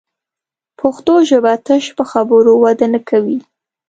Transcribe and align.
پښتو 0.79 1.13
ژبه 1.29 1.53
تش 1.65 1.85
په 1.97 2.03
خبرو 2.11 2.53
وده 2.63 2.87
نه 2.93 2.99
کوي 3.09 3.39